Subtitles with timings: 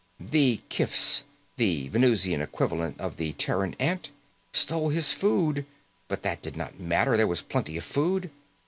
[0.19, 1.25] The kifs,
[1.57, 4.09] the Venusian equivalent of the Terran ant,
[4.51, 5.63] stole his food.
[6.07, 8.31] But that did not matter; there was plenty of food.